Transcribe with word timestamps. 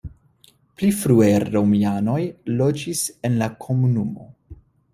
Pli 0.77 0.87
frue 1.01 1.27
romianoj 1.43 2.17
loĝis 2.63 3.05
en 3.29 3.39
la 3.43 3.51
komunumo. 3.67 4.31